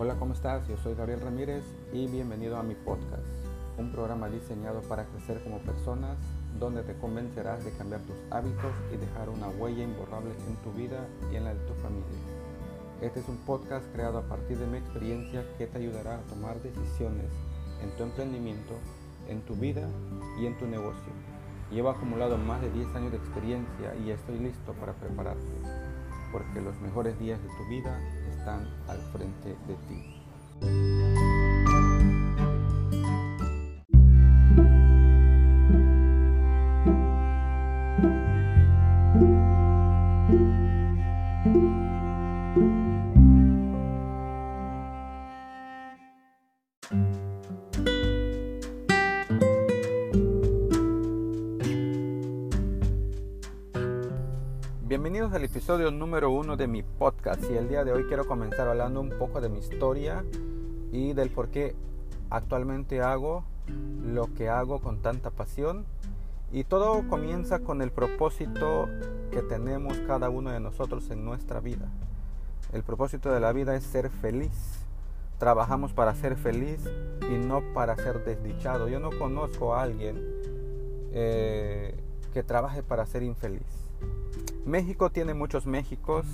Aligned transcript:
Hola, 0.00 0.14
¿cómo 0.14 0.32
estás? 0.32 0.64
Yo 0.68 0.76
soy 0.76 0.94
Gabriel 0.94 1.20
Ramírez 1.22 1.64
y 1.92 2.06
bienvenido 2.06 2.56
a 2.56 2.62
mi 2.62 2.76
podcast, 2.76 3.24
un 3.78 3.90
programa 3.90 4.28
diseñado 4.28 4.80
para 4.82 5.06
crecer 5.06 5.42
como 5.42 5.58
personas, 5.58 6.16
donde 6.60 6.84
te 6.84 6.94
convencerás 6.94 7.64
de 7.64 7.72
cambiar 7.72 8.02
tus 8.02 8.14
hábitos 8.30 8.70
y 8.94 8.96
dejar 8.96 9.28
una 9.28 9.48
huella 9.48 9.82
imborrable 9.82 10.30
en 10.46 10.54
tu 10.62 10.70
vida 10.70 11.04
y 11.32 11.34
en 11.34 11.42
la 11.42 11.52
de 11.52 11.66
tu 11.66 11.74
familia. 11.82 12.06
Este 13.02 13.18
es 13.18 13.28
un 13.28 13.38
podcast 13.38 13.84
creado 13.92 14.18
a 14.18 14.28
partir 14.28 14.56
de 14.58 14.68
mi 14.68 14.78
experiencia 14.78 15.44
que 15.58 15.66
te 15.66 15.78
ayudará 15.78 16.18
a 16.18 16.22
tomar 16.28 16.62
decisiones 16.62 17.32
en 17.82 17.90
tu 17.96 18.04
emprendimiento, 18.04 18.74
en 19.28 19.40
tu 19.40 19.56
vida 19.56 19.88
y 20.40 20.46
en 20.46 20.56
tu 20.58 20.68
negocio. 20.68 21.12
Llevo 21.72 21.90
acumulado 21.90 22.38
más 22.38 22.60
de 22.60 22.70
10 22.70 22.94
años 22.94 23.10
de 23.10 23.18
experiencia 23.18 23.96
y 23.96 24.10
estoy 24.12 24.38
listo 24.38 24.74
para 24.74 24.92
prepararte, 24.92 25.42
porque 26.30 26.60
los 26.60 26.80
mejores 26.82 27.18
días 27.18 27.42
de 27.42 27.48
tu 27.48 27.68
vida 27.68 27.98
al 28.56 28.98
frente 29.12 29.56
de 29.66 29.74
ti. 29.86 31.17
Bienvenidos 54.98 55.32
al 55.32 55.44
episodio 55.44 55.92
número 55.92 56.28
uno 56.28 56.56
de 56.56 56.66
mi 56.66 56.82
podcast 56.82 57.40
y 57.48 57.54
el 57.54 57.68
día 57.68 57.84
de 57.84 57.92
hoy 57.92 58.06
quiero 58.08 58.26
comenzar 58.26 58.66
hablando 58.66 59.00
un 59.00 59.10
poco 59.10 59.40
de 59.40 59.48
mi 59.48 59.60
historia 59.60 60.24
y 60.90 61.12
del 61.12 61.30
por 61.30 61.50
qué 61.50 61.76
actualmente 62.30 63.00
hago 63.00 63.44
lo 64.04 64.34
que 64.34 64.48
hago 64.48 64.80
con 64.80 65.00
tanta 65.00 65.30
pasión 65.30 65.86
y 66.50 66.64
todo 66.64 67.06
comienza 67.08 67.60
con 67.60 67.80
el 67.80 67.92
propósito 67.92 68.88
que 69.30 69.40
tenemos 69.40 69.96
cada 69.98 70.30
uno 70.30 70.50
de 70.50 70.58
nosotros 70.58 71.08
en 71.10 71.24
nuestra 71.24 71.60
vida. 71.60 71.88
El 72.72 72.82
propósito 72.82 73.30
de 73.30 73.38
la 73.38 73.52
vida 73.52 73.76
es 73.76 73.84
ser 73.84 74.10
feliz. 74.10 74.80
Trabajamos 75.38 75.92
para 75.92 76.12
ser 76.16 76.36
feliz 76.36 76.80
y 77.30 77.38
no 77.38 77.62
para 77.72 77.94
ser 77.94 78.24
desdichado. 78.24 78.88
Yo 78.88 78.98
no 78.98 79.10
conozco 79.16 79.76
a 79.76 79.82
alguien 79.82 80.16
eh, 81.12 81.94
que 82.34 82.42
trabaje 82.42 82.82
para 82.82 83.06
ser 83.06 83.22
infeliz. 83.22 83.87
México 84.68 85.08
tiene 85.08 85.32
muchos 85.32 85.66
Méxicos 85.66 86.26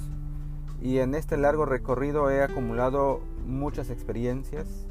y 0.82 0.98
en 0.98 1.14
este 1.14 1.36
largo 1.36 1.66
recorrido 1.66 2.30
he 2.30 2.42
acumulado 2.42 3.20
muchas 3.46 3.90
experiencias. 3.90 4.88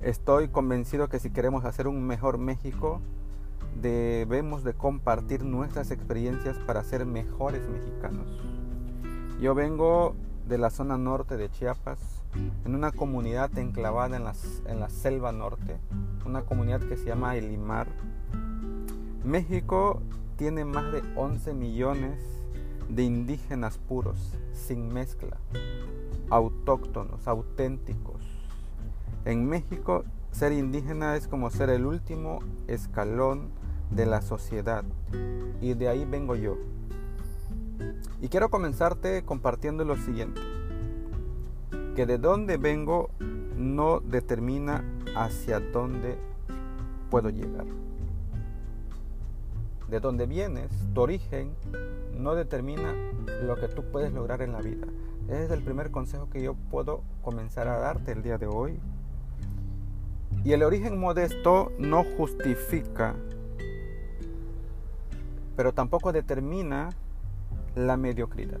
Estoy 0.00 0.48
convencido 0.48 1.08
que 1.08 1.18
si 1.18 1.28
queremos 1.28 1.66
hacer 1.66 1.86
un 1.86 2.06
mejor 2.06 2.38
México, 2.38 3.02
debemos 3.82 4.64
de 4.64 4.72
compartir 4.72 5.44
nuestras 5.44 5.90
experiencias 5.90 6.56
para 6.60 6.82
ser 6.82 7.04
mejores 7.04 7.68
mexicanos. 7.68 8.26
Yo 9.38 9.54
vengo 9.54 10.14
de 10.48 10.56
la 10.56 10.70
zona 10.70 10.96
norte 10.96 11.36
de 11.36 11.50
Chiapas, 11.50 12.22
en 12.64 12.74
una 12.74 12.90
comunidad 12.90 13.56
enclavada 13.58 14.16
en, 14.16 14.24
en 14.66 14.80
la 14.80 14.88
selva 14.88 15.30
norte, 15.30 15.76
una 16.24 16.40
comunidad 16.46 16.80
que 16.80 16.96
se 16.96 17.04
llama 17.04 17.36
Elimar. 17.36 17.88
México 19.24 20.00
tiene 20.36 20.64
más 20.64 20.90
de 20.90 21.02
11 21.16 21.52
millones 21.52 22.35
de 22.88 23.02
indígenas 23.02 23.78
puros, 23.78 24.36
sin 24.52 24.92
mezcla, 24.92 25.36
autóctonos, 26.30 27.26
auténticos. 27.26 28.22
En 29.24 29.48
México, 29.48 30.04
ser 30.30 30.52
indígena 30.52 31.16
es 31.16 31.28
como 31.28 31.50
ser 31.50 31.70
el 31.70 31.86
último 31.86 32.40
escalón 32.68 33.50
de 33.90 34.06
la 34.06 34.22
sociedad 34.22 34.84
y 35.60 35.74
de 35.74 35.88
ahí 35.88 36.04
vengo 36.04 36.36
yo. 36.36 36.56
Y 38.20 38.28
quiero 38.28 38.48
comenzarte 38.48 39.24
compartiendo 39.24 39.84
lo 39.84 39.96
siguiente, 39.96 40.40
que 41.94 42.06
de 42.06 42.18
dónde 42.18 42.56
vengo 42.56 43.10
no 43.56 44.00
determina 44.00 44.84
hacia 45.16 45.60
dónde 45.60 46.18
puedo 47.10 47.30
llegar. 47.30 47.66
De 49.88 50.00
dónde 50.00 50.26
vienes, 50.26 50.70
tu 50.94 51.02
origen, 51.02 51.54
no 52.12 52.34
determina 52.34 52.92
lo 53.42 53.56
que 53.56 53.68
tú 53.68 53.84
puedes 53.92 54.12
lograr 54.12 54.42
en 54.42 54.52
la 54.52 54.60
vida. 54.60 54.86
Ese 55.28 55.44
es 55.44 55.50
el 55.50 55.62
primer 55.62 55.90
consejo 55.90 56.28
que 56.30 56.42
yo 56.42 56.54
puedo 56.70 57.02
comenzar 57.22 57.68
a 57.68 57.78
darte 57.78 58.12
el 58.12 58.22
día 58.22 58.38
de 58.38 58.46
hoy. 58.46 58.80
Y 60.44 60.52
el 60.52 60.62
origen 60.62 60.98
modesto 60.98 61.72
no 61.78 62.04
justifica, 62.16 63.14
pero 65.56 65.72
tampoco 65.72 66.12
determina 66.12 66.90
la 67.74 67.96
mediocridad. 67.96 68.60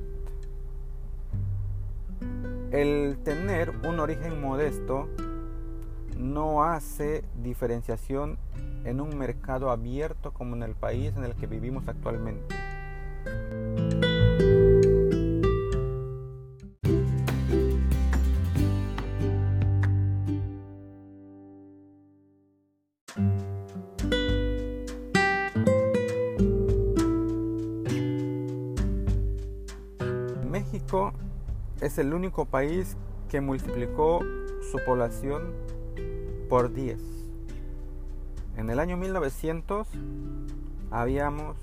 El 2.72 3.18
tener 3.22 3.70
un 3.86 4.00
origen 4.00 4.40
modesto 4.40 5.08
no 6.18 6.64
hace 6.64 7.24
diferenciación 7.42 8.38
en 8.86 9.00
un 9.00 9.18
mercado 9.18 9.70
abierto 9.70 10.32
como 10.32 10.54
en 10.54 10.62
el 10.62 10.74
país 10.76 11.12
en 11.16 11.24
el 11.24 11.34
que 11.34 11.48
vivimos 11.48 11.88
actualmente. 11.88 12.54
México 30.48 31.12
es 31.80 31.98
el 31.98 32.14
único 32.14 32.44
país 32.44 32.96
que 33.28 33.40
multiplicó 33.40 34.20
su 34.70 34.78
población 34.86 35.52
por 36.48 36.72
10. 36.72 37.15
En 38.56 38.70
el 38.70 38.80
año 38.80 38.96
1900 38.96 39.86
habíamos 40.90 41.58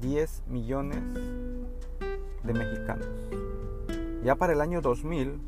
10 0.00 0.44
millones 0.46 1.02
de 2.44 2.54
mexicanos. 2.54 3.08
Ya 4.22 4.36
para 4.36 4.52
el 4.52 4.60
año 4.60 4.80
2000 4.80 5.40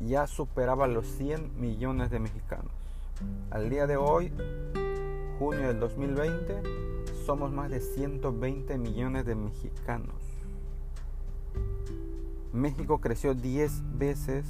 ya 0.00 0.26
superaba 0.26 0.86
los 0.86 1.06
100 1.06 1.60
millones 1.60 2.10
de 2.10 2.18
mexicanos. 2.18 2.72
Al 3.50 3.68
día 3.68 3.86
de 3.86 3.98
hoy, 3.98 4.32
junio 5.38 5.68
del 5.68 5.78
2020, 5.80 6.62
somos 7.26 7.52
más 7.52 7.70
de 7.70 7.80
120 7.80 8.78
millones 8.78 9.26
de 9.26 9.34
mexicanos. 9.34 10.16
México 12.54 13.02
creció 13.02 13.34
10 13.34 13.98
veces 13.98 14.46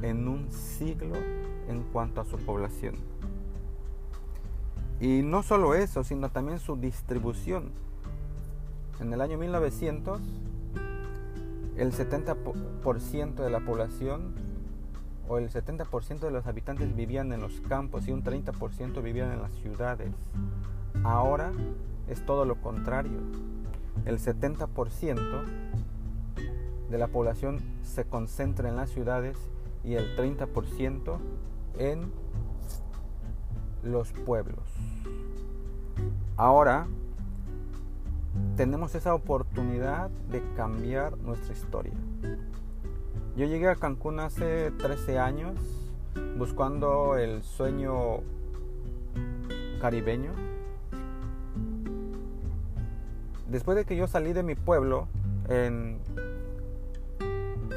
en 0.00 0.28
un 0.28 0.52
siglo 0.52 1.16
en 1.68 1.82
cuanto 1.92 2.20
a 2.20 2.24
su 2.24 2.36
población. 2.36 3.11
Y 5.02 5.22
no 5.22 5.42
solo 5.42 5.74
eso, 5.74 6.04
sino 6.04 6.30
también 6.30 6.60
su 6.60 6.76
distribución. 6.76 7.72
En 9.00 9.12
el 9.12 9.20
año 9.20 9.36
1900, 9.36 10.20
el 11.76 11.92
70% 11.92 13.34
de 13.34 13.50
la 13.50 13.58
población 13.58 14.32
o 15.28 15.38
el 15.38 15.50
70% 15.50 16.20
de 16.20 16.30
los 16.30 16.46
habitantes 16.46 16.94
vivían 16.94 17.32
en 17.32 17.40
los 17.40 17.60
campos 17.62 18.06
y 18.06 18.12
un 18.12 18.22
30% 18.22 19.02
vivían 19.02 19.32
en 19.32 19.42
las 19.42 19.50
ciudades. 19.54 20.12
Ahora 21.02 21.50
es 22.06 22.24
todo 22.24 22.44
lo 22.44 22.60
contrario. 22.62 23.18
El 24.04 24.20
70% 24.20 25.44
de 26.90 26.98
la 26.98 27.08
población 27.08 27.58
se 27.82 28.04
concentra 28.04 28.68
en 28.68 28.76
las 28.76 28.90
ciudades 28.90 29.36
y 29.82 29.94
el 29.94 30.16
30% 30.16 31.18
en 31.80 32.12
los 33.82 34.12
pueblos. 34.12 34.91
Ahora 36.36 36.86
tenemos 38.56 38.94
esa 38.94 39.14
oportunidad 39.14 40.10
de 40.30 40.42
cambiar 40.56 41.18
nuestra 41.18 41.52
historia. 41.52 41.92
Yo 43.36 43.46
llegué 43.46 43.68
a 43.68 43.76
Cancún 43.76 44.20
hace 44.20 44.70
13 44.72 45.18
años 45.18 45.54
buscando 46.38 47.16
el 47.16 47.42
sueño 47.42 48.20
caribeño. 49.80 50.32
Después 53.48 53.76
de 53.76 53.84
que 53.84 53.96
yo 53.96 54.06
salí 54.06 54.32
de 54.32 54.42
mi 54.42 54.54
pueblo 54.54 55.08
en, 55.48 55.98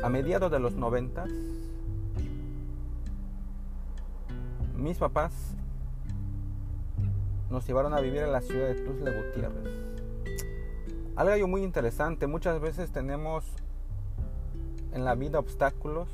a 0.04 0.10
mediados 0.10 0.51
de 0.51 0.60
los 0.60 0.75
90, 0.75 1.25
mis 4.78 4.98
papás 4.98 5.56
nos 7.50 7.66
llevaron 7.68 7.94
a 7.94 8.02
vivir 8.02 8.22
en 8.22 8.32
la 8.32 8.42
ciudad 8.42 8.68
de 8.68 8.76
Tuzla 8.76 9.12
Gutiérrez. 9.12 9.74
Algo 11.16 11.48
muy 11.48 11.64
interesante, 11.64 12.28
muchas 12.28 12.60
veces 12.60 12.92
tenemos 12.92 13.46
en 14.92 15.06
la 15.06 15.16
vida 15.16 15.40
obstáculos 15.40 16.08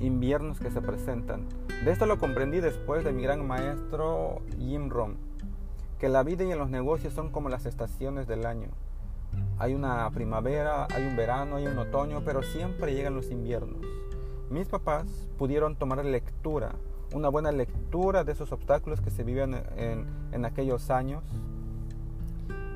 inviernos 0.00 0.60
que 0.60 0.70
se 0.70 0.80
presentan. 0.80 1.46
De 1.84 1.90
esto 1.90 2.06
lo 2.06 2.18
comprendí 2.18 2.60
después 2.60 3.04
de 3.04 3.12
mi 3.12 3.22
gran 3.22 3.46
maestro 3.46 4.42
Jim 4.58 4.90
Rom, 4.90 5.14
que 5.98 6.08
la 6.08 6.22
vida 6.22 6.44
y 6.44 6.54
los 6.54 6.70
negocios 6.70 7.12
son 7.14 7.30
como 7.30 7.48
las 7.48 7.66
estaciones 7.66 8.26
del 8.26 8.46
año. 8.46 8.68
Hay 9.58 9.74
una 9.74 10.08
primavera, 10.10 10.86
hay 10.94 11.06
un 11.06 11.16
verano, 11.16 11.56
hay 11.56 11.66
un 11.66 11.78
otoño, 11.78 12.22
pero 12.24 12.42
siempre 12.42 12.94
llegan 12.94 13.14
los 13.14 13.30
inviernos. 13.30 13.78
Mis 14.50 14.68
papás 14.68 15.06
pudieron 15.36 15.76
tomar 15.76 16.04
lectura, 16.04 16.74
una 17.14 17.28
buena 17.28 17.52
lectura 17.52 18.24
de 18.24 18.32
esos 18.32 18.52
obstáculos 18.52 19.00
que 19.00 19.10
se 19.10 19.24
vivían 19.24 19.62
en, 19.76 20.44
aquellos 20.44 20.90
años. 20.90 21.24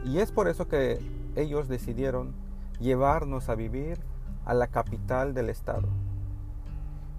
Y 0.05 0.19
es 0.19 0.33
por 0.33 0.49
eso 0.49 0.69
que 0.69 0.99
ellos 1.37 1.69
decidieron 1.69 2.33
llevarnos 2.81 3.49
a 3.49 3.55
vivir 3.55 3.99
a 4.45 4.55
la 4.55 4.67
capital 4.67 5.35
del 5.35 5.51
estado. 5.51 5.89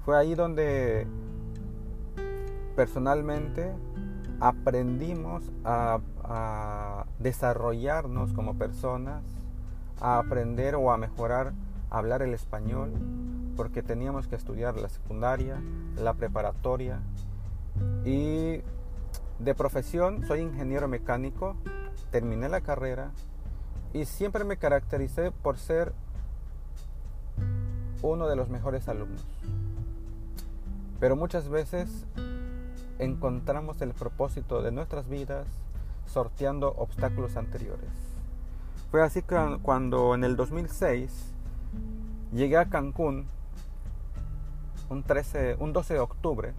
Fue 0.04 0.18
ahí 0.18 0.36
donde 0.36 1.08
personalmente 2.76 3.72
aprendimos 4.40 5.44
a, 5.64 6.00
desarrollarnos 7.20 8.34
como 8.34 8.58
personas, 8.58 9.24
a 10.02 10.20
aprender 10.20 10.76
o 10.76 10.92
a 10.92 10.98
mejorar 10.98 11.54
hablar 11.94 12.24
el 12.24 12.34
español, 12.34 12.92
porque 13.56 13.84
teníamos 13.84 14.28
que 14.28 14.36
estudiar 14.36 14.78
la 14.78 14.90
secundaria, 14.90 15.62
la 15.98 16.14
preparatoria 16.14 17.00
y 18.06 18.62
de 19.40 19.56
profesión 19.56 20.26
soy 20.26 20.42
ingeniero 20.42 20.88
mecánico, 20.88 21.56
terminé 22.12 22.50
la 22.50 22.62
carrera 22.62 23.12
y 23.94 24.06
siempre 24.06 24.44
me 24.44 24.58
caractericé 24.58 25.32
por 25.32 25.58
ser 25.58 25.94
uno 28.02 28.28
de 28.28 28.36
los 28.36 28.50
mejores 28.50 28.88
alumnos. 28.88 29.26
Pero 31.00 31.16
muchas 31.16 31.50
veces 31.50 32.06
encontramos 33.00 33.82
el 33.82 33.94
propósito 33.94 34.62
de 34.62 34.72
nuestras 34.72 35.08
vidas 35.08 35.48
sorteando 36.06 36.74
obstáculos 36.78 37.38
anteriores. 37.38 37.90
Fue 38.92 39.02
así 39.02 39.22
que 39.22 39.58
cuando 39.62 40.14
en 40.16 40.24
el 40.24 40.36
2006 40.36 41.34
llegué 42.32 42.58
a 42.58 42.70
Cancún, 42.70 43.28
un, 44.94 45.04
13, 45.04 45.58
un 45.60 45.74
12 45.74 45.96
de 45.96 46.00
octubre, 46.00 46.54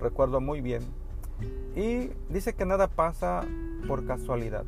recuerdo 0.00 0.40
muy 0.40 0.60
bien, 0.60 0.82
y 1.74 2.10
dice 2.28 2.54
que 2.54 2.64
nada 2.64 2.88
pasa 2.88 3.44
por 3.86 4.06
casualidad. 4.06 4.64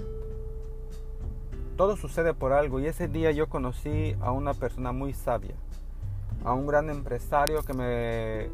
Todo 1.76 1.96
sucede 1.96 2.34
por 2.34 2.52
algo 2.52 2.80
y 2.80 2.86
ese 2.86 3.08
día 3.08 3.30
yo 3.30 3.48
conocí 3.48 4.16
a 4.20 4.32
una 4.32 4.52
persona 4.52 4.92
muy 4.92 5.12
sabia 5.12 5.54
a 6.44 6.52
un 6.52 6.66
gran 6.66 6.90
empresario 6.90 7.62
que 7.62 7.74
me 7.74 8.50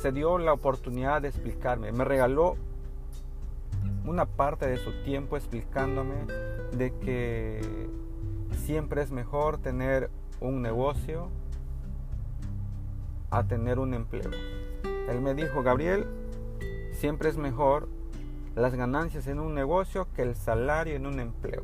se 0.00 0.12
dio 0.12 0.38
la 0.38 0.52
oportunidad 0.52 1.20
de 1.22 1.28
explicarme. 1.28 1.92
Me 1.92 2.04
regaló 2.04 2.56
una 4.06 4.24
parte 4.24 4.66
de 4.66 4.78
su 4.78 5.02
tiempo 5.02 5.36
explicándome 5.36 6.14
de 6.72 6.94
que 6.98 7.60
siempre 8.64 9.02
es 9.02 9.10
mejor 9.10 9.58
tener 9.58 10.10
un 10.40 10.62
negocio 10.62 11.28
a 13.30 13.44
tener 13.44 13.78
un 13.78 13.94
empleo. 13.94 14.30
Él 15.08 15.20
me 15.20 15.34
dijo, 15.34 15.62
Gabriel, 15.62 16.06
siempre 16.92 17.28
es 17.28 17.36
mejor 17.36 17.88
las 18.54 18.74
ganancias 18.74 19.26
en 19.26 19.38
un 19.38 19.54
negocio 19.54 20.08
que 20.14 20.22
el 20.22 20.34
salario 20.34 20.94
en 20.94 21.06
un 21.06 21.20
empleo. 21.20 21.62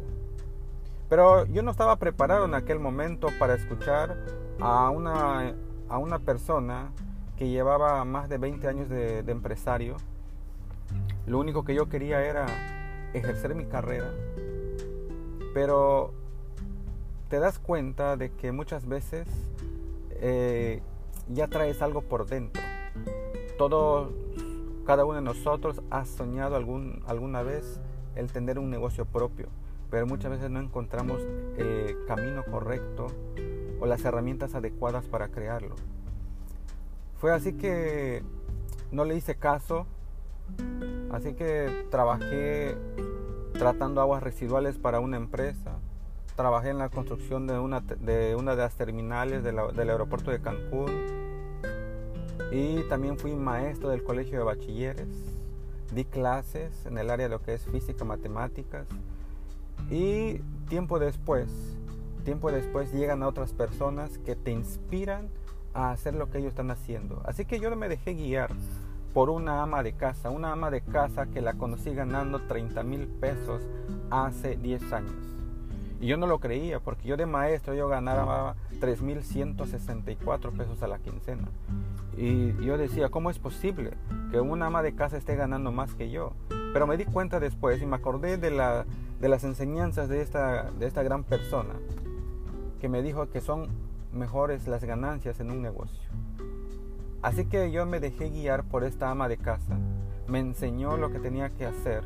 Pero 1.08 1.46
yo 1.46 1.62
no 1.62 1.70
estaba 1.70 1.96
preparado 1.96 2.44
en 2.44 2.54
aquel 2.54 2.80
momento 2.80 3.28
para 3.38 3.54
escuchar 3.54 4.16
a 4.60 4.90
una, 4.90 5.54
a 5.88 5.98
una 5.98 6.18
persona 6.18 6.90
que 7.36 7.48
llevaba 7.48 8.04
más 8.04 8.28
de 8.28 8.38
20 8.38 8.66
años 8.66 8.88
de, 8.88 9.18
empresario. 9.26 9.96
Lo 11.26 11.38
único 11.38 11.64
que 11.64 11.74
yo 11.74 11.88
quería 11.88 12.22
era 12.22 12.46
ejercer 13.12 13.54
mi 13.54 13.66
carrera. 13.66 14.10
Pero 15.54 16.12
te 17.28 17.38
das 17.38 17.58
cuenta 17.58 18.16
de 18.16 18.30
que 18.30 18.52
muchas 18.52 18.86
veces 18.86 19.28
eh, 20.10 20.82
ya 21.28 21.48
traes 21.48 21.82
algo 21.82 22.02
por 22.02 22.26
dentro. 22.26 22.62
Todo, 23.58 24.12
cada 24.84 25.04
uno 25.04 25.16
de 25.16 25.22
nosotros 25.22 25.82
ha 25.90 26.04
soñado 26.04 26.56
algún, 26.56 27.02
alguna 27.06 27.42
vez 27.42 27.80
el 28.14 28.32
tener 28.32 28.58
un 28.58 28.70
negocio 28.70 29.04
propio 29.04 29.48
pero 29.90 30.06
muchas 30.06 30.30
veces 30.30 30.50
no 30.50 30.60
encontramos 30.60 31.20
el 31.56 31.96
camino 32.06 32.44
correcto 32.44 33.06
o 33.80 33.86
las 33.86 34.04
herramientas 34.04 34.54
adecuadas 34.54 35.06
para 35.06 35.28
crearlo. 35.28 35.76
Fue 37.18 37.32
así 37.32 37.52
que 37.52 38.22
no 38.90 39.04
le 39.04 39.16
hice 39.16 39.36
caso, 39.36 39.86
así 41.10 41.34
que 41.34 41.86
trabajé 41.90 42.76
tratando 43.54 44.00
aguas 44.00 44.22
residuales 44.22 44.76
para 44.76 45.00
una 45.00 45.16
empresa, 45.16 45.78
trabajé 46.34 46.70
en 46.70 46.78
la 46.78 46.90
construcción 46.90 47.46
de, 47.46 47.58
una 47.58 47.80
de 47.80 48.56
las 48.56 48.74
terminales 48.74 49.42
del 49.42 49.90
aeropuerto 49.90 50.30
de 50.30 50.40
Cancún 50.40 50.90
y 52.50 52.82
también 52.88 53.18
fui 53.18 53.34
maestro 53.34 53.88
del 53.90 54.02
colegio 54.02 54.38
de 54.38 54.44
bachilleres, 54.44 55.08
di 55.92 56.04
clases 56.04 56.86
en 56.86 56.98
el 56.98 57.10
área 57.10 57.28
de 57.28 57.34
lo 57.34 57.42
que 57.42 57.54
es 57.54 57.64
física, 57.64 58.04
matemáticas, 58.04 58.86
y 59.90 60.38
tiempo 60.68 60.98
después, 60.98 61.48
tiempo 62.24 62.50
después 62.50 62.92
llegan 62.92 63.22
a 63.22 63.28
otras 63.28 63.52
personas 63.52 64.18
que 64.18 64.34
te 64.34 64.50
inspiran 64.50 65.28
a 65.74 65.90
hacer 65.90 66.14
lo 66.14 66.30
que 66.30 66.38
ellos 66.38 66.50
están 66.50 66.70
haciendo. 66.70 67.22
Así 67.24 67.44
que 67.44 67.60
yo 67.60 67.74
me 67.76 67.88
dejé 67.88 68.14
guiar 68.14 68.50
por 69.12 69.30
una 69.30 69.62
ama 69.62 69.82
de 69.82 69.92
casa, 69.92 70.30
una 70.30 70.52
ama 70.52 70.70
de 70.70 70.80
casa 70.80 71.26
que 71.26 71.40
la 71.40 71.54
conocí 71.54 71.94
ganando 71.94 72.42
30 72.42 72.82
mil 72.82 73.06
pesos 73.06 73.62
hace 74.10 74.56
10 74.56 74.92
años. 74.92 75.35
Y 76.00 76.06
yo 76.08 76.16
no 76.16 76.26
lo 76.26 76.40
creía, 76.40 76.80
porque 76.80 77.08
yo 77.08 77.16
de 77.16 77.26
maestro 77.26 77.74
yo 77.74 77.88
ganaba 77.88 78.54
3.164 78.80 80.52
pesos 80.56 80.82
a 80.82 80.88
la 80.88 80.98
quincena. 80.98 81.48
Y 82.16 82.52
yo 82.64 82.76
decía, 82.76 83.08
¿cómo 83.08 83.30
es 83.30 83.38
posible 83.38 83.92
que 84.30 84.40
una 84.40 84.66
ama 84.66 84.82
de 84.82 84.94
casa 84.94 85.16
esté 85.16 85.36
ganando 85.36 85.72
más 85.72 85.94
que 85.94 86.10
yo? 86.10 86.32
Pero 86.72 86.86
me 86.86 86.96
di 86.96 87.04
cuenta 87.04 87.40
después 87.40 87.80
y 87.80 87.86
me 87.86 87.96
acordé 87.96 88.36
de 88.36 88.50
la, 88.50 88.84
de 89.20 89.28
las 89.28 89.44
enseñanzas 89.44 90.08
de 90.08 90.20
esta, 90.20 90.70
de 90.72 90.86
esta 90.86 91.02
gran 91.02 91.24
persona 91.24 91.74
que 92.80 92.88
me 92.88 93.02
dijo 93.02 93.30
que 93.30 93.40
son 93.40 93.68
mejores 94.12 94.66
las 94.66 94.84
ganancias 94.84 95.40
en 95.40 95.50
un 95.50 95.62
negocio. 95.62 96.08
Así 97.22 97.46
que 97.46 97.70
yo 97.70 97.86
me 97.86 98.00
dejé 98.00 98.30
guiar 98.30 98.64
por 98.64 98.84
esta 98.84 99.10
ama 99.10 99.28
de 99.28 99.38
casa. 99.38 99.78
Me 100.28 100.38
enseñó 100.38 100.96
lo 100.96 101.10
que 101.10 101.18
tenía 101.18 101.50
que 101.50 101.66
hacer 101.66 102.04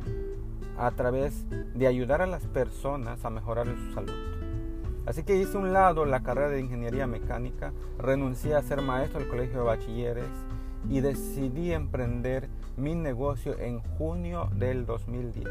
a 0.80 0.90
través 0.92 1.44
de 1.74 1.86
ayudar 1.86 2.22
a 2.22 2.26
las 2.26 2.46
personas 2.46 3.24
a 3.24 3.30
mejorar 3.30 3.66
su 3.66 3.92
salud. 3.92 4.14
Así 5.04 5.24
que 5.24 5.36
hice 5.36 5.58
un 5.58 5.72
lado 5.72 6.06
la 6.06 6.22
carrera 6.22 6.48
de 6.48 6.60
ingeniería 6.60 7.06
mecánica, 7.06 7.72
renuncié 7.98 8.54
a 8.54 8.62
ser 8.62 8.80
maestro 8.80 9.20
del 9.20 9.28
colegio 9.28 9.58
de 9.58 9.64
bachilleres 9.64 10.28
y 10.88 11.00
decidí 11.00 11.72
emprender 11.72 12.48
mi 12.76 12.94
negocio 12.94 13.58
en 13.58 13.80
junio 13.98 14.48
del 14.54 14.86
2010. 14.86 15.46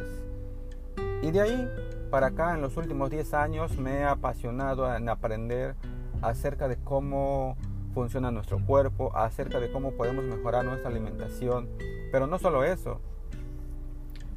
Y 1.21 1.31
de 1.31 1.41
ahí 1.41 1.69
para 2.09 2.27
acá, 2.27 2.55
en 2.55 2.61
los 2.61 2.75
últimos 2.75 3.11
10 3.11 3.33
años, 3.35 3.77
me 3.77 3.99
he 3.99 4.03
apasionado 4.03 4.93
en 4.95 5.09
aprender 5.09 5.75
acerca 6.23 6.67
de 6.67 6.77
cómo 6.77 7.55
funciona 7.93 8.31
nuestro 8.31 8.65
cuerpo, 8.65 9.15
acerca 9.15 9.59
de 9.59 9.71
cómo 9.71 9.91
podemos 9.91 10.23
mejorar 10.23 10.65
nuestra 10.65 10.89
alimentación. 10.89 11.69
Pero 12.11 12.25
no 12.25 12.39
solo 12.39 12.63
eso, 12.63 12.99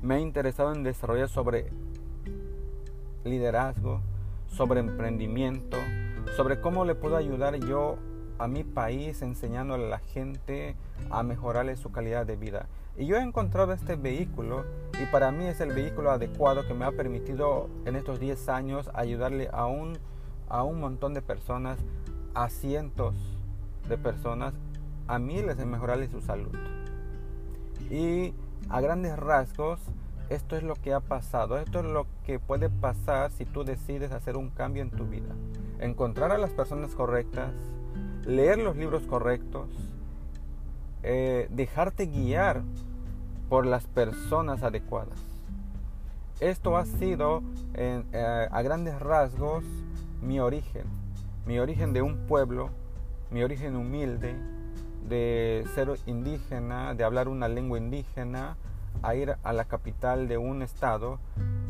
me 0.02 0.16
he 0.16 0.20
interesado 0.20 0.74
en 0.74 0.82
desarrollar 0.82 1.28
sobre 1.28 1.70
liderazgo, 3.24 4.00
sobre 4.48 4.80
emprendimiento, 4.80 5.76
sobre 6.36 6.60
cómo 6.60 6.84
le 6.84 6.96
puedo 6.96 7.16
ayudar 7.16 7.56
yo 7.56 7.96
a 8.38 8.48
mi 8.48 8.64
país 8.64 9.22
enseñándole 9.22 9.86
a 9.86 9.90
la 9.90 9.98
gente 10.00 10.74
a 11.10 11.22
mejorarle 11.22 11.76
su 11.76 11.92
calidad 11.92 12.26
de 12.26 12.36
vida. 12.36 12.66
Y 12.96 13.06
yo 13.06 13.16
he 13.16 13.22
encontrado 13.22 13.72
este 13.72 13.94
vehículo 13.94 14.64
y 15.00 15.06
para 15.06 15.30
mí 15.30 15.46
es 15.46 15.60
el 15.60 15.72
vehículo 15.72 16.10
adecuado 16.10 16.66
que 16.66 16.74
me 16.74 16.84
ha 16.84 16.90
permitido 16.90 17.70
en 17.86 17.94
estos 17.94 18.18
10 18.18 18.48
años 18.48 18.90
ayudarle 18.94 19.48
a 19.52 19.66
un, 19.66 19.98
a 20.48 20.64
un 20.64 20.80
montón 20.80 21.14
de 21.14 21.22
personas, 21.22 21.78
a 22.34 22.48
cientos 22.50 23.14
de 23.88 23.96
personas, 23.96 24.52
a 25.06 25.18
miles 25.20 25.58
en 25.60 25.70
mejorarle 25.70 26.08
su 26.08 26.20
salud. 26.20 26.54
Y 27.88 28.34
a 28.72 28.80
grandes 28.80 29.16
rasgos, 29.18 29.80
esto 30.30 30.56
es 30.56 30.62
lo 30.62 30.74
que 30.74 30.94
ha 30.94 31.00
pasado, 31.00 31.58
esto 31.58 31.80
es 31.80 31.84
lo 31.84 32.06
que 32.24 32.38
puede 32.38 32.70
pasar 32.70 33.30
si 33.30 33.44
tú 33.44 33.64
decides 33.64 34.12
hacer 34.12 34.36
un 34.36 34.50
cambio 34.50 34.82
en 34.82 34.90
tu 34.90 35.04
vida. 35.04 35.34
Encontrar 35.78 36.32
a 36.32 36.38
las 36.38 36.50
personas 36.50 36.94
correctas, 36.94 37.52
leer 38.24 38.58
los 38.58 38.76
libros 38.76 39.02
correctos, 39.02 39.68
eh, 41.02 41.48
dejarte 41.50 42.06
guiar 42.06 42.62
por 43.48 43.66
las 43.66 43.86
personas 43.86 44.62
adecuadas. 44.62 45.20
Esto 46.40 46.76
ha 46.76 46.86
sido 46.86 47.42
eh, 47.74 48.48
a 48.50 48.62
grandes 48.62 48.98
rasgos 48.98 49.64
mi 50.22 50.40
origen, 50.40 50.86
mi 51.46 51.58
origen 51.58 51.92
de 51.92 52.02
un 52.02 52.26
pueblo 52.26 52.70
mi 53.32 53.42
origen 53.42 53.76
humilde, 53.76 54.34
de 55.08 55.64
ser 55.74 55.88
indígena, 56.06 56.94
de 56.94 57.04
hablar 57.04 57.28
una 57.28 57.48
lengua 57.48 57.78
indígena, 57.78 58.56
a 59.02 59.14
ir 59.14 59.36
a 59.42 59.52
la 59.52 59.64
capital 59.64 60.28
de 60.28 60.38
un 60.38 60.62
estado 60.62 61.18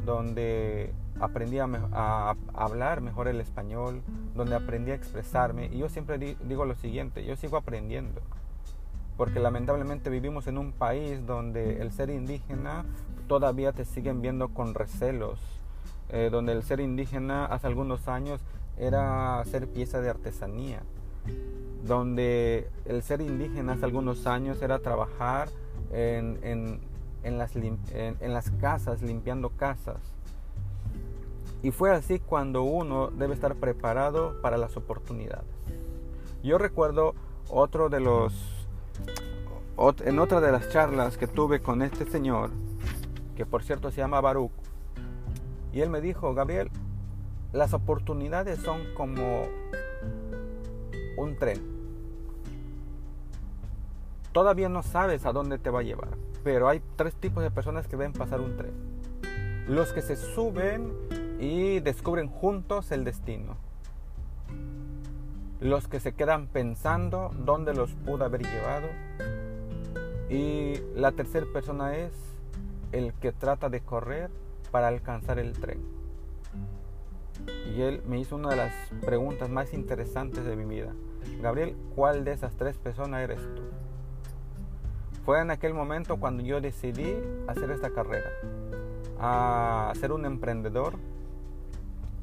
donde 0.04 0.92
aprendí 1.20 1.58
a, 1.58 2.34
hablar 2.54 3.00
mejor 3.00 3.28
el 3.28 3.40
español, 3.40 4.02
donde 4.34 4.56
aprendí 4.56 4.90
a 4.90 4.94
expresarme. 4.94 5.66
Y 5.72 5.78
yo 5.78 5.88
siempre 5.88 6.18
digo 6.18 6.64
lo 6.64 6.74
siguiente, 6.74 7.24
yo 7.24 7.36
sigo 7.36 7.56
aprendiendo, 7.56 8.20
porque 9.16 9.40
lamentablemente 9.40 10.10
vivimos 10.10 10.46
en 10.46 10.58
un 10.58 10.72
país 10.72 11.24
donde 11.26 11.80
el 11.80 11.92
ser 11.92 12.10
indígena 12.10 12.84
todavía 13.28 13.72
te 13.72 13.84
siguen 13.84 14.20
viendo 14.20 14.48
con 14.48 14.74
recelos, 14.74 15.40
eh, 16.08 16.28
donde 16.30 16.52
el 16.52 16.62
ser 16.62 16.80
indígena 16.80 17.46
hace 17.46 17.66
algunos 17.66 18.08
años 18.08 18.40
era 18.76 19.42
ser 19.44 19.68
pieza 19.68 20.00
de 20.00 20.10
artesanía, 20.10 20.82
donde 21.82 22.68
el 22.84 23.02
ser 23.02 23.20
indígena 23.20 23.72
hace 23.72 23.84
algunos 23.84 24.26
años 24.26 24.62
era 24.62 24.78
trabajar 24.78 25.48
en, 25.92 26.80
las, 27.24 28.50
casas, 28.60 29.02
limpiando 29.02 29.50
casas. 29.50 29.98
Y 31.62 31.70
fue 31.70 31.90
así 31.92 32.18
cuando 32.18 32.62
uno 32.62 33.10
debe 33.10 33.34
estar 33.34 33.54
preparado 33.56 34.40
para 34.40 34.56
las 34.56 34.76
oportunidades. 34.76 35.46
Yo 36.42 36.58
recuerdo 36.58 37.14
otro 37.48 37.88
de 37.88 38.00
los, 38.00 38.66
en 40.04 40.18
otra 40.18 40.40
de 40.40 40.50
las 40.50 40.68
charlas 40.70 41.16
que 41.16 41.26
tuve 41.26 41.60
con 41.60 41.82
este 41.82 42.04
señor, 42.04 42.50
que 43.36 43.46
por 43.46 43.62
cierto 43.62 43.90
se 43.90 43.98
llama 43.98 44.20
Baruch, 44.20 44.50
y 45.72 45.80
él 45.80 45.88
me 45.88 46.00
dijo, 46.00 46.34
Gabriel, 46.34 46.70
las 47.52 47.74
oportunidades 47.74 48.58
son 48.58 48.80
como 48.94 49.46
un 51.16 51.36
tren. 51.36 51.71
Todavía 54.32 54.70
no 54.70 54.82
sabes 54.82 55.26
a 55.26 55.32
dónde 55.32 55.58
te 55.58 55.68
va 55.68 55.80
a 55.80 55.82
llevar, 55.82 56.16
pero 56.42 56.68
hay 56.68 56.82
tres 56.96 57.14
tipos 57.14 57.42
de 57.42 57.50
personas 57.50 57.86
que 57.86 57.96
ven 57.96 58.14
pasar 58.14 58.40
un 58.40 58.56
tren. 58.56 58.72
Los 59.68 59.92
que 59.92 60.00
se 60.00 60.16
suben 60.16 60.92
y 61.38 61.80
descubren 61.80 62.28
juntos 62.28 62.92
el 62.92 63.04
destino. 63.04 63.56
Los 65.60 65.86
que 65.86 66.00
se 66.00 66.14
quedan 66.14 66.46
pensando 66.46 67.30
dónde 67.44 67.74
los 67.74 67.92
pudo 67.92 68.24
haber 68.24 68.42
llevado. 68.42 68.88
Y 70.30 70.80
la 70.94 71.12
tercera 71.12 71.46
persona 71.52 71.96
es 71.96 72.12
el 72.92 73.12
que 73.12 73.32
trata 73.32 73.68
de 73.68 73.80
correr 73.80 74.30
para 74.70 74.88
alcanzar 74.88 75.38
el 75.38 75.52
tren. 75.52 75.80
Y 77.74 77.82
él 77.82 78.02
me 78.06 78.18
hizo 78.18 78.36
una 78.36 78.50
de 78.50 78.56
las 78.56 78.72
preguntas 79.04 79.50
más 79.50 79.74
interesantes 79.74 80.44
de 80.44 80.56
mi 80.56 80.64
vida. 80.64 80.92
Gabriel, 81.40 81.76
¿cuál 81.94 82.24
de 82.24 82.32
esas 82.32 82.54
tres 82.56 82.78
personas 82.78 83.22
eres 83.22 83.40
tú? 83.54 83.62
Fue 85.24 85.40
en 85.40 85.50
aquel 85.50 85.72
momento 85.74 86.18
cuando 86.18 86.42
yo 86.42 86.60
decidí 86.60 87.16
hacer 87.46 87.70
esta 87.70 87.90
carrera, 87.90 88.30
a 89.20 89.92
ser 90.00 90.12
un 90.12 90.24
emprendedor, 90.24 90.94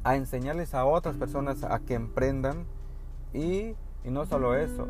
a 0.04 0.16
enseñarles 0.16 0.74
a 0.74 0.86
otras 0.86 1.16
personas 1.16 1.64
a 1.64 1.80
que 1.80 1.94
emprendan 1.94 2.66
y, 3.34 3.76
y 4.04 4.12
no 4.12 4.26
solo 4.26 4.56
eso, 4.56 4.88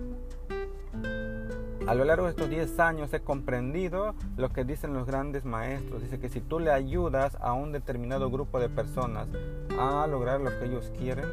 a 1.89 1.95
lo 1.95 2.03
largo 2.03 2.25
de 2.25 2.31
estos 2.31 2.49
10 2.49 2.79
años 2.79 3.13
he 3.13 3.19
comprendido 3.19 4.13
lo 4.37 4.49
que 4.49 4.63
dicen 4.63 4.93
los 4.93 5.07
grandes 5.07 5.43
maestros. 5.43 6.03
Dice 6.03 6.19
que 6.19 6.29
si 6.29 6.39
tú 6.39 6.59
le 6.59 6.71
ayudas 6.71 7.35
a 7.41 7.53
un 7.53 7.71
determinado 7.71 8.29
grupo 8.29 8.59
de 8.59 8.69
personas 8.69 9.27
a 9.79 10.05
lograr 10.05 10.39
lo 10.39 10.51
que 10.51 10.65
ellos 10.65 10.91
quieren, 10.97 11.25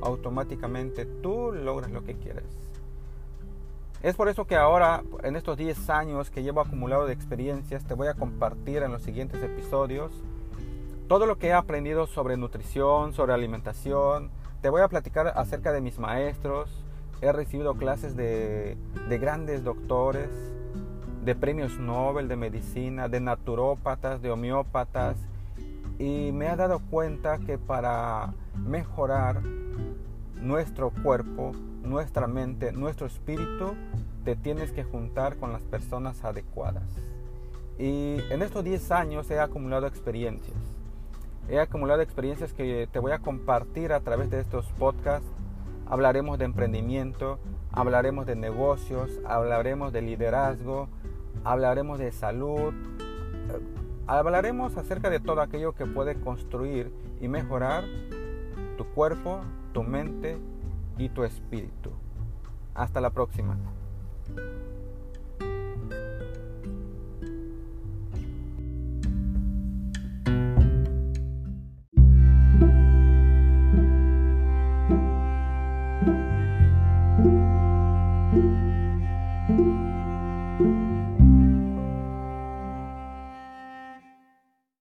automáticamente 0.00 1.04
tú 1.04 1.52
logras 1.52 1.90
lo 1.90 2.04
que 2.04 2.14
quieres. 2.14 2.61
Es 4.02 4.16
por 4.16 4.28
eso 4.28 4.46
que 4.46 4.56
ahora, 4.56 5.02
en 5.22 5.36
estos 5.36 5.56
10 5.56 5.90
años 5.90 6.30
que 6.30 6.42
llevo 6.42 6.60
acumulado 6.60 7.06
de 7.06 7.12
experiencias, 7.12 7.84
te 7.84 7.94
voy 7.94 8.08
a 8.08 8.14
compartir 8.14 8.82
en 8.82 8.90
los 8.90 9.02
siguientes 9.02 9.42
episodios 9.42 10.12
todo 11.08 11.26
lo 11.26 11.38
que 11.38 11.48
he 11.48 11.52
aprendido 11.52 12.06
sobre 12.06 12.36
nutrición, 12.36 13.12
sobre 13.12 13.32
alimentación. 13.32 14.30
Te 14.60 14.70
voy 14.70 14.82
a 14.82 14.88
platicar 14.88 15.28
acerca 15.36 15.72
de 15.72 15.80
mis 15.80 15.98
maestros, 15.98 16.82
He 17.22 17.30
recibido 17.30 17.74
clases 17.74 18.16
de, 18.16 18.76
grandes 19.08 19.62
doctores, 19.62 20.28
de 21.24 21.36
premios 21.36 21.78
Nobel 21.78 22.26
de 22.26 22.34
medicina, 22.34 23.08
de 23.08 23.20
naturópatas, 23.20 24.20
de 24.22 24.32
homeópatas, 24.32 25.16
y 26.00 26.32
me 26.32 26.48
he 26.48 26.56
dado 26.56 26.80
cuenta 26.90 27.38
que 27.38 27.58
para 27.58 28.34
mejorar 28.56 29.40
nuestro 30.34 30.90
cuerpo, 30.90 31.52
nuestra 31.82 32.26
mente, 32.26 32.72
nuestro 32.72 33.06
espíritu, 33.06 33.74
te 34.24 34.36
tienes 34.36 34.72
que 34.72 34.84
juntar 34.84 35.36
con 35.36 35.52
las 35.52 35.62
personas 35.62 36.24
adecuadas. 36.24 36.84
Y 37.78 38.20
en 38.30 38.42
estos 38.42 38.64
10 38.64 38.90
años 38.92 39.30
he 39.30 39.40
acumulado 39.40 39.86
experiencias. 39.86 40.56
He 41.48 41.58
acumulado 41.58 42.02
experiencias 42.02 42.52
que 42.52 42.88
te 42.92 42.98
voy 42.98 43.12
a 43.12 43.18
compartir 43.18 43.92
a 43.92 44.00
través 44.00 44.30
de 44.30 44.40
estos 44.40 44.66
podcasts 44.78 45.28
Hablaremos 45.92 46.38
de 46.38 46.46
emprendimiento, 46.46 47.38
hablaremos 47.70 48.24
de 48.24 48.34
negocios, 48.34 49.10
hablaremos 49.26 49.92
de 49.92 50.00
liderazgo, 50.00 50.88
hablaremos 51.44 51.98
de 51.98 52.12
salud, 52.12 52.72
hablaremos 54.06 54.74
acerca 54.78 55.10
de 55.10 55.20
todo 55.20 55.42
aquello 55.42 55.74
que 55.74 55.84
puede 55.84 56.18
construir 56.18 56.90
y 57.20 57.28
mejorar 57.28 57.84
tu 58.78 58.86
cuerpo, 58.86 59.40
tu 59.74 59.82
mente 59.82 60.38
y 61.04 61.08
tu 61.08 61.24
espíritu. 61.24 61.90
Hasta 62.74 63.00
la 63.00 63.10
próxima. 63.10 63.56